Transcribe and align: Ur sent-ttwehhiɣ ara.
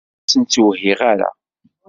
Ur 0.23 0.29
sent-ttwehhiɣ 0.31 0.99
ara. 1.11 1.29